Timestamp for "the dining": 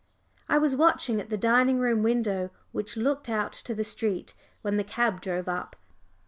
1.29-1.77